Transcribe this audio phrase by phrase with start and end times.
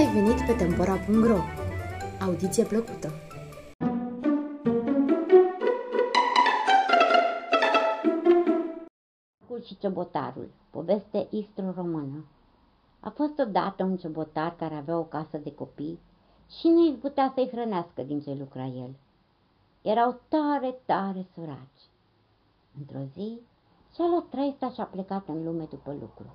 [0.00, 1.38] ai venit pe Tempora.ro!
[2.20, 3.08] Audiție plăcută!
[9.48, 12.24] Cu și Ciobotarul, poveste istro-română.
[13.00, 16.00] A fost odată un ciobotar care avea o casă de copii
[16.58, 18.94] și nu îi putea să-i hrănească din ce lucra el.
[19.82, 21.82] Erau tare, tare săraci.
[22.78, 23.40] Într-o zi,
[23.94, 26.26] și-a luat traista și a plecat în lume după lucru.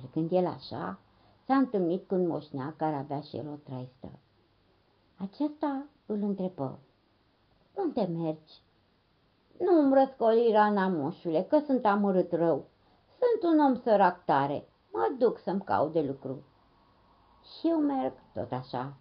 [0.00, 0.98] Mergând el așa,
[1.52, 4.08] s-a întâlnit cu un moșneac care avea și el o traistă.
[5.16, 6.78] Acesta îl întrebă,
[7.74, 8.62] Unde mergi?
[9.58, 12.64] Nu-mi răscoli rana, moșule, că sunt amărât rău.
[13.18, 16.42] Sunt un om sărac tare, mă duc să-mi caut de lucru.
[17.42, 18.94] Și eu merg tot așa.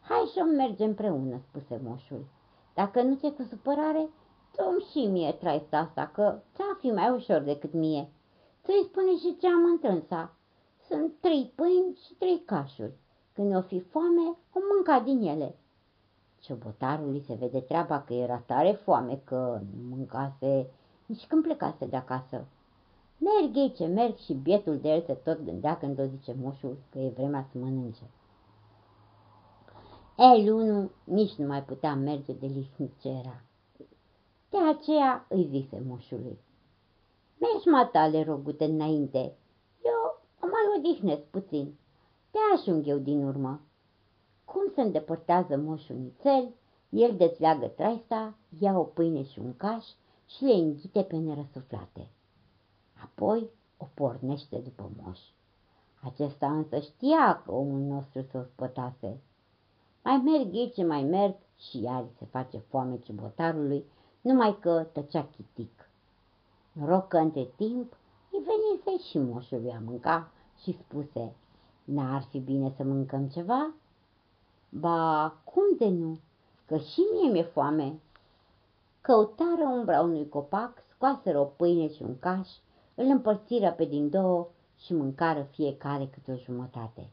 [0.00, 2.26] Hai să mergem împreună, spuse moșul.
[2.74, 4.08] Dacă nu ți-e cu supărare,
[4.56, 8.10] dă și mie traista asta, că ți-a fi mai ușor decât mie.
[8.64, 10.35] Ți-i spune și ce am întrânsa.
[10.88, 12.92] Sunt trei pâini și trei cașuri.
[13.32, 15.54] Când o fi foame, o mânca din ele.
[16.40, 20.70] Ciobotarului se vede treaba că era tare foame, că nu mâncase
[21.06, 22.46] nici când plecase de acasă.
[23.18, 26.76] Merg ei ce merg și bietul de el se tot gândea când o zice moșul
[26.90, 28.02] că e vremea să mănânce.
[30.16, 33.40] El unu nici nu mai putea merge de lihnic ce era.
[34.50, 36.38] De aceea îi zise moșului.
[37.38, 39.32] Mergi, matale, rogute înainte.
[40.46, 41.74] Eu mă mai odihnesc puțin.
[42.30, 43.60] Te ajung eu din urmă.
[44.44, 46.54] Cum se îndepărtează moșul nițel,
[46.88, 49.84] el dezleagă traista, ia o pâine și un caș
[50.26, 52.08] și le înghite pe nerăsuflate.
[53.02, 55.20] Apoi o pornește după moș.
[56.02, 59.20] Acesta însă știa că omul nostru se ospătase.
[60.04, 63.84] Mai merg ei ce mai merg și iar se face foame ciubotarului,
[64.20, 65.90] numai că tăcea chitic.
[66.72, 67.96] Noroc că între timp
[68.30, 70.30] îi venise și moșului a mânca
[70.62, 71.34] și spuse,
[71.86, 73.74] N-ar fi bine să mâncăm ceva?
[74.68, 76.18] Ba, cum de nu?
[76.66, 78.00] Că și mie mi-e foame.
[79.00, 82.48] Căutară umbra unui copac, scoaseră o pâine și un caș,
[82.94, 87.08] îl împărțiră pe din două și mâncară fiecare câte o jumătate.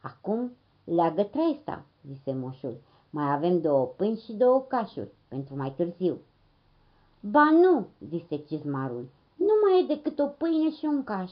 [0.00, 0.52] Acum
[0.84, 2.80] leagă traista, zise moșul.
[3.10, 6.18] Mai avem două pâini și două cașuri pentru mai târziu.
[7.20, 11.30] Ba nu, zise cizmarul, nu mai e decât o pâine și un caș.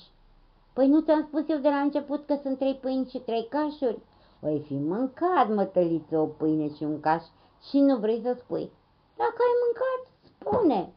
[0.73, 3.99] Păi nu ți-am spus eu de la început că sunt trei pâini și trei cașuri?
[4.43, 7.23] Oi fi mâncat, mătăliță, o pâine și un caș
[7.69, 8.71] și nu vrei să spui.
[9.17, 10.93] Dacă ai mâncat, spune.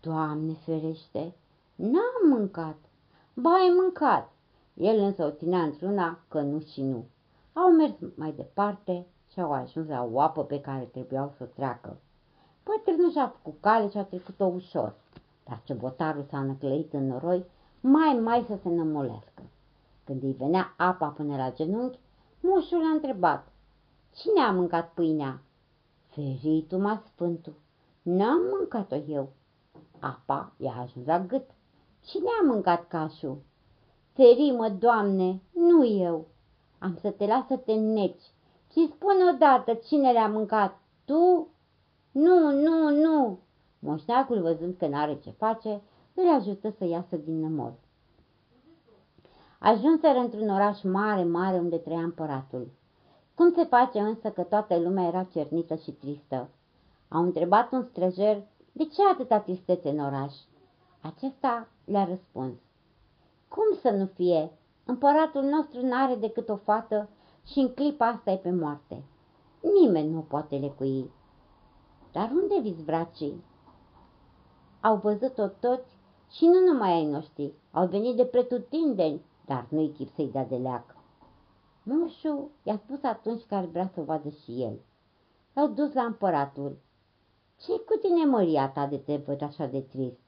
[0.00, 1.34] Doamne ferește,
[1.74, 2.76] n-am mâncat.
[3.34, 4.32] Ba, ai mâncat.
[4.74, 7.04] El însă o ținea într-una că nu și nu.
[7.52, 11.46] Au mers mai departe și au ajuns la o apă pe care trebuiau să o
[11.54, 11.96] treacă.
[12.64, 14.94] Bătrânul și-a făcut cale și a trecut-o ușor,
[15.44, 17.44] dar botarul s-a năclăit în noroi
[17.80, 19.42] mai mai să se nămolească.
[20.04, 21.98] Când îi venea apa până la genunchi,
[22.40, 23.48] moșul a întrebat,
[24.14, 25.40] Cine a mâncat pâinea?
[26.06, 27.54] Feritul m-a sfântul.
[28.02, 29.28] N-am mâncat-o eu.
[29.98, 31.50] Apa i-a ajuns la gât.
[32.04, 33.38] Cine a mâncat cașul?
[34.12, 36.26] Ferimă, Doamne, nu eu.
[36.78, 38.22] Am să te las să te neci
[38.72, 40.78] și spune odată cine le-a mâncat.
[41.04, 41.48] Tu?
[42.10, 43.38] Nu, nu, nu.
[43.78, 45.82] Moșneacul, văzând că n-are ce face,
[46.20, 47.72] îl ajută să iasă din nămol.
[49.58, 52.70] Ajunseră într-un oraș mare, mare, unde trăia împăratul.
[53.34, 56.48] Cum se face însă că toată lumea era cernită și tristă?
[57.08, 58.42] Au întrebat un străjer
[58.72, 60.34] de ce atâta tristețe în oraș.
[61.00, 62.58] Acesta le-a răspuns.
[63.48, 64.50] Cum să nu fie?
[64.84, 67.08] Împăratul nostru n-are decât o fată
[67.46, 69.02] și în clipa asta e pe moarte.
[69.80, 71.10] Nimeni nu poate lecui.
[72.12, 73.44] Dar unde viți bracii?
[74.80, 75.97] Au văzut-o toți
[76.30, 80.56] și nu numai ai noștri, au venit de pretutindeni, dar nu-i chip să-i dea de
[80.56, 80.96] leac.
[81.82, 84.78] Moșu i-a spus atunci că ar vrea să o vadă și el.
[85.52, 86.78] L-au dus la împăratul.
[87.60, 90.20] ce cu tine, măria ta, de te văd așa de trist?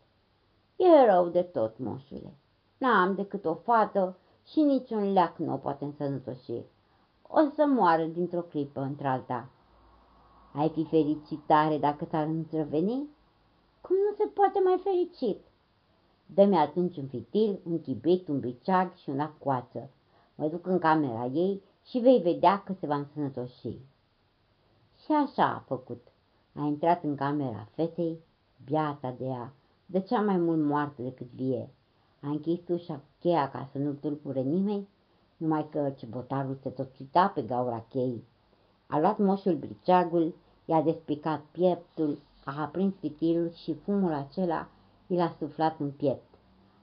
[0.76, 2.34] E rău de tot, moșule.
[2.78, 6.64] N-am decât o fată și niciun leac nu o poate însănătoși.
[7.28, 9.48] O să moară dintr-o clipă într-alta.
[10.54, 13.08] Ai fi fericit tare dacă s-ar întreveni?
[13.80, 15.40] Cum nu se poate mai fericit?
[16.34, 19.88] Dă-mi atunci un fitil, un chibrit, un briceag și una coață.
[20.34, 23.78] Mă duc în camera ei și vei vedea că se va însănătoși.
[25.04, 26.06] Și așa a făcut.
[26.54, 28.18] A intrat în camera fetei,
[28.64, 29.52] biata de ea,
[29.86, 31.68] de cea mai mult moartă decât vie.
[32.22, 34.88] A închis ușa cheia ca să nu tulpure nimeni,
[35.36, 38.24] numai că cebotarul se tot cita pe gaura cheii.
[38.86, 40.34] A luat moșul briceagul,
[40.64, 44.68] i-a despicat pieptul, a aprins fitilul și fumul acela
[45.10, 46.34] i l-a suflat în piept.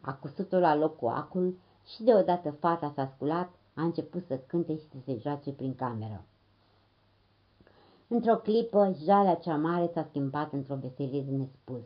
[0.01, 4.75] A cusut-o la loc cu acul și deodată fata s-a sculat, a început să cânte
[4.75, 6.25] și să se joace prin cameră.
[8.07, 11.83] Într-o clipă, jalea cea mare s-a schimbat într-o veselie de nespus.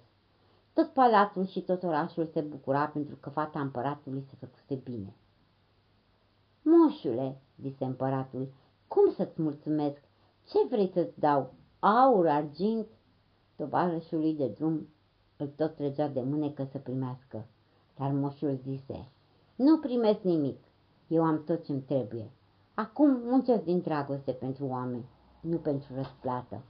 [0.74, 5.16] Tot palatul și tot orașul se bucura pentru că fata împăratului se făcuse bine.
[6.62, 8.52] Moșule, zise împăratul,
[8.88, 10.02] cum să-ți mulțumesc?
[10.48, 11.54] Ce vrei să-ți dau?
[11.80, 12.88] Aur, argint?
[13.56, 14.88] Tovarășului de drum
[15.42, 17.46] îl tot trăgea de mânecă să primească,
[17.98, 19.08] dar moșul zise,
[19.56, 20.58] nu primesc nimic,
[21.08, 22.30] eu am tot ce-mi trebuie.
[22.74, 25.06] Acum muncesc din dragoste pentru oameni,
[25.40, 26.62] nu pentru răsplată.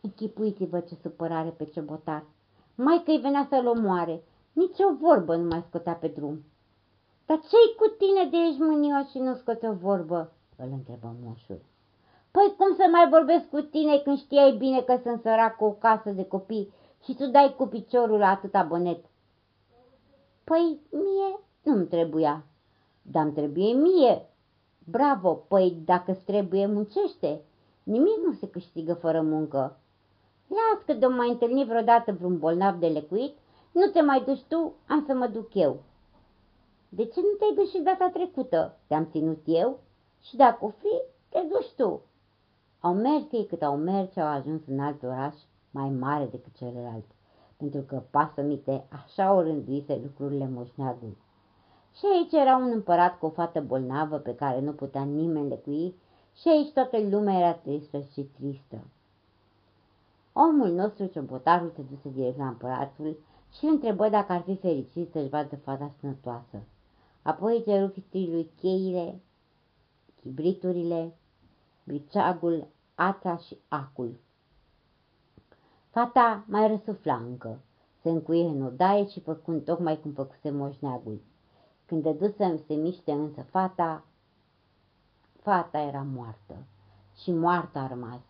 [0.00, 2.24] Închipuiți-vă ce supărare pe cebotar.
[2.74, 4.22] Mai că-i venea să-l omoare,
[4.52, 6.44] nici o vorbă nu mai scotea pe drum.
[7.26, 10.32] Dar ce-i cu tine de ești mânios și nu scoți o vorbă?
[10.56, 11.60] îl întrebă moșul.
[12.36, 15.70] Păi cum să mai vorbesc cu tine când știai bine că sunt sărac cu o
[15.70, 16.72] casă de copii
[17.04, 19.04] și tu dai cu piciorul la atâta bonet?
[20.44, 22.44] Păi mie nu-mi trebuia,
[23.02, 24.26] dar îmi trebuie mie.
[24.84, 27.40] Bravo, păi dacă-ți trebuie, muncește.
[27.82, 29.78] Nimic nu se câștigă fără muncă.
[30.46, 33.36] Las că de mai întâlni vreodată vreun bolnav de lecuit,
[33.72, 35.82] nu te mai duci tu, am să mă duc eu.
[36.88, 38.78] De ce nu te-ai dus și data trecută?
[38.86, 39.78] Te-am ținut eu?
[40.20, 42.02] Și dacă o fi, te duci tu.
[42.84, 45.34] Au mers ei cât au mers și au ajuns în alt oraș
[45.70, 47.04] mai mare decât celălalt,
[47.56, 51.16] pentru că pasămite așa o rânduise lucrurile moșneagului.
[51.96, 55.94] Și aici era un împărat cu o fată bolnavă pe care nu putea nimeni lecui
[56.34, 58.84] și aici toată lumea era tristă și tristă.
[60.32, 63.16] Omul nostru, ciompotarul, se duse direct la împăratul
[63.52, 66.62] și îl întrebă dacă ar fi fericit să-și vadă fata sănătoasă.
[67.22, 69.20] Apoi ceru fistriului cheile,
[70.20, 71.14] chibriturile,
[71.84, 74.20] briceagul, ața și acul.
[75.90, 77.60] Fata mai răsufla încă,
[78.02, 81.20] se încuie în odaie și făcând tocmai cum făcuse moșneagul.
[81.86, 84.04] Când dădu să se miște însă fata,
[85.42, 86.56] fata era moartă
[87.22, 88.20] și moartă a rămas.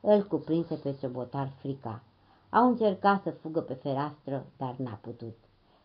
[0.00, 2.02] Îl cuprinse pe ciobotar frica.
[2.50, 5.36] Au încercat să fugă pe fereastră, dar n-a putut.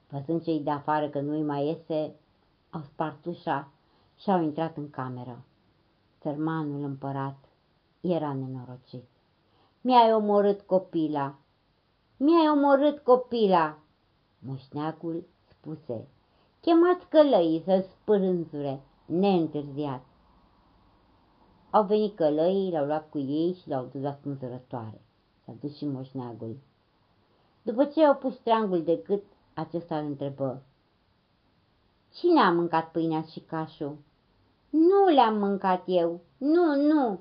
[0.10, 2.16] Văzând cei de afară că nu-i mai iese,
[2.69, 3.68] au spart ușa
[4.18, 5.44] și au intrat în cameră.
[6.21, 7.44] Sărmanul împărat
[8.06, 9.04] era nenorocit.
[9.81, 11.36] Mi-ai omorât copila!
[12.18, 13.78] Mi-ai omorât copila!
[14.40, 16.07] Moșneagul spuse,
[16.62, 20.04] chemați călăii să spârânzure, neîntârziat.
[21.69, 25.02] Au venit călăii, l-au luat cu ei și l-au dus la spânzurătoare.
[25.46, 26.57] S-a dus și moșneagul.
[27.62, 29.24] După ce au pus treangul de cât,
[29.54, 30.62] acesta îl întrebă.
[32.13, 33.98] Cine a mâncat pâinea și cașul?
[34.69, 36.22] Nu le-am mâncat eu.
[36.38, 37.19] Nu, nu.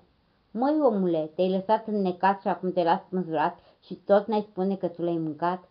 [0.56, 4.88] Măi, omule, te-ai lăsat înnecat și acum te las spânzurat și tot n-ai spune că
[4.88, 5.68] tu l-ai mâncat?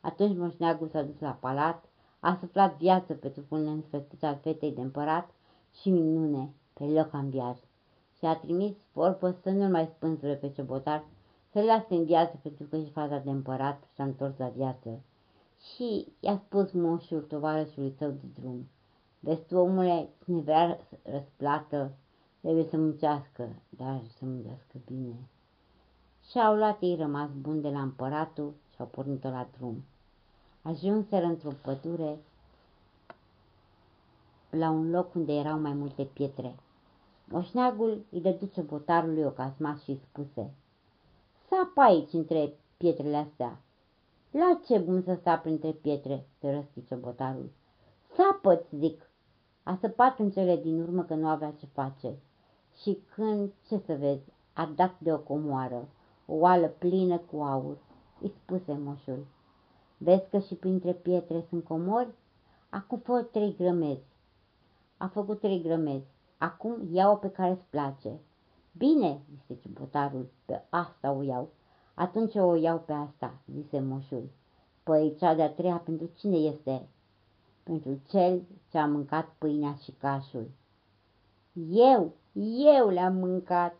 [0.00, 1.84] Atunci moșneagul s-a dus la palat,
[2.20, 5.30] a suflat viață pe trupul neînsfățit al fetei de împărat
[5.80, 7.58] și minune, pe loc ambiat.
[8.18, 11.04] Și a trimis vorbă să nu-l mai spânzure pe cebotar,
[11.52, 15.00] să-l lase în viață pentru că și fata de împărat s-a întors la viață.
[15.74, 18.68] Și i-a spus moșul tovarășului său de drum.
[19.20, 21.92] Vezi tu, omule, cine vrea răsplată,
[22.46, 25.14] trebuie să muncească, dar să muncească bine.
[26.30, 29.84] Și au luat ei rămas bun de la împăratul și au pornit-o la drum.
[30.62, 32.18] Ajunseră într-o pădure
[34.50, 36.54] la un loc unde erau mai multe pietre.
[37.24, 40.54] Moșneagul îi dădu botarului o casma și spuse,
[41.48, 43.60] Sapă aici între pietrele astea.
[44.30, 47.50] La ce bun să sap între pietre, se răsti botarul.
[48.16, 49.10] Sapă-ți, zic.
[49.62, 52.18] A săpat în cele din urmă că nu avea ce face.
[52.80, 55.88] Și când, ce să vezi, a dat de o comoară,
[56.26, 57.76] o oală plină cu aur,
[58.20, 59.26] îi spuse moșul.
[59.98, 62.14] Vezi că și printre pietre sunt comori?
[62.70, 64.04] Acum fă trei grămezi.
[64.96, 66.06] A făcut trei grămezi.
[66.38, 68.20] Acum iau pe care îți place.
[68.76, 71.48] Bine, zise ciubotarul, pe asta o iau.
[71.94, 74.28] Atunci o iau pe asta, zise moșul.
[74.82, 76.88] Păi cea de-a treia pentru cine este?
[77.62, 80.50] Pentru cel ce a mâncat pâinea și cașul.
[81.70, 82.12] Eu,
[82.42, 83.74] eu le-am mâncat.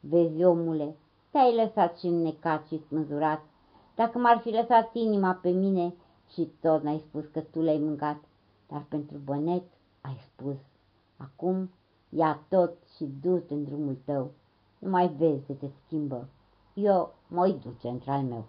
[0.00, 0.96] Vezi, omule,
[1.30, 3.40] te-ai lăsat și înnecat și smăzurat.
[3.94, 5.94] Dacă m-ar fi lăsat inima pe mine
[6.32, 8.16] și tot n-ai spus că tu le-ai mâncat,
[8.68, 9.62] dar pentru bănet
[10.00, 10.56] ai spus.
[11.16, 11.70] Acum
[12.08, 14.30] ia tot și du-te în drumul tău.
[14.78, 16.28] Nu mai vezi să te schimbă.
[16.74, 18.44] Eu mă duce într-al meu.